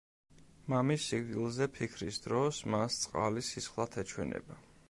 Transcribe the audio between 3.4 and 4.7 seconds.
სისხლად ეჩვენება.